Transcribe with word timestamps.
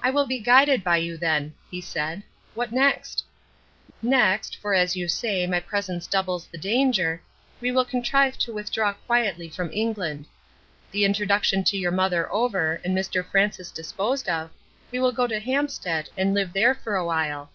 "I 0.00 0.10
will 0.10 0.24
be 0.28 0.38
guided 0.38 0.84
by 0.84 0.98
you, 0.98 1.16
then," 1.16 1.52
he 1.68 1.80
said. 1.80 2.22
"What 2.54 2.70
next?" 2.70 3.24
"Next 4.00 4.54
for, 4.56 4.72
as 4.72 4.94
you 4.94 5.08
say, 5.08 5.48
my 5.48 5.58
presence 5.58 6.06
doubles 6.06 6.46
the 6.46 6.56
danger 6.56 7.20
we 7.60 7.72
will 7.72 7.84
contrive 7.84 8.38
to 8.38 8.52
withdraw 8.52 8.92
quietly 8.92 9.48
from 9.48 9.72
England. 9.72 10.26
The 10.92 11.04
introduction 11.04 11.64
to 11.64 11.76
your 11.76 11.90
mother 11.90 12.32
over, 12.32 12.80
and 12.84 12.96
Mr. 12.96 13.26
Francis 13.26 13.72
disposed 13.72 14.28
of, 14.28 14.50
we 14.92 15.00
will 15.00 15.10
go 15.10 15.26
to 15.26 15.40
Hampstead, 15.40 16.08
and 16.16 16.34
live 16.34 16.52
there 16.52 16.76
for 16.76 16.94
a 16.94 17.04
while. 17.04 17.50